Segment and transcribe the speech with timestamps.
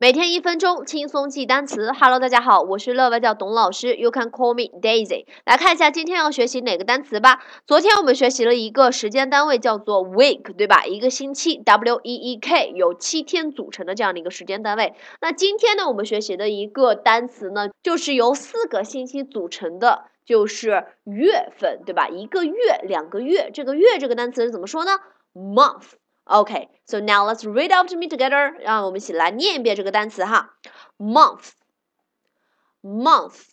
[0.00, 1.90] 每天一分钟轻松记单词。
[1.90, 5.26] Hello，大家好，我是乐外教董老师，You can call me Daisy。
[5.44, 7.42] 来看一下今天要学习哪个单词吧。
[7.66, 10.86] 昨天我们学习了一个时间单位叫做 week，对吧？
[10.86, 14.94] 一个星期，W E E K，由七天组成的这样的一个时间单位。
[15.20, 22.06] 那今天呢，我们学习的一个单词呢，就是由四个星期组成的，就是月份，对吧？
[22.06, 22.54] 一个月，
[22.84, 24.92] 两个月，这个月这个单词是怎么说呢
[25.34, 25.94] ？month。
[26.27, 28.53] Okay, so now let's read after me together.
[28.61, 30.55] 让我们一起来念一遍这个单词哈，
[30.97, 31.51] month,
[32.81, 33.49] month,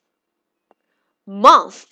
[1.26, 1.84] month.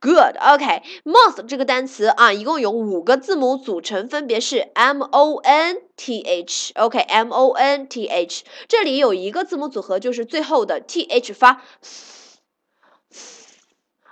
[0.00, 0.36] Good.
[0.36, 6.72] OK, month 这个单词啊，一共有五个字母组成，分别是 M O N T H.
[6.74, 8.44] OK, M O N T H.
[8.66, 11.62] 这里有一个字母组合，就是最后的 T H 发。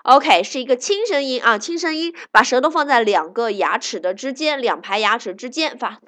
[0.05, 5.99] OK，是一个轻声音啊，轻声音，把舌头放在两个牙齿的之间，两排牙齿之间发。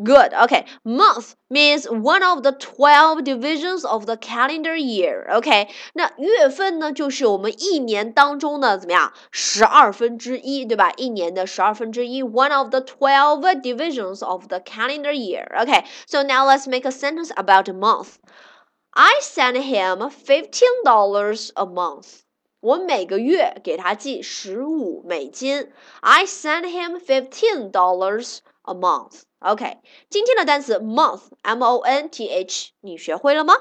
[0.02, 0.32] Good.
[0.32, 0.64] Okay.
[0.82, 5.26] Month means one of the twelve divisions of the calendar year.
[5.30, 5.68] OK.
[5.92, 9.12] 那月份呢，就是我们一年当中的怎么样？
[9.30, 10.90] 十二分之一，对吧？
[10.96, 12.22] 一年的十二分之一。
[12.22, 15.46] One of the twelve divisions of the calendar year.
[15.60, 15.84] Okay.
[16.06, 18.14] So now let's make a sentence about a month.
[18.92, 22.20] I send him fifteen dollars a month.
[22.60, 25.70] 我每个月给他寄十五美金。
[26.00, 29.23] I send him fifteen dollars A month.
[29.39, 33.53] OK，今天的单词 month，M O N T H，你学会了吗？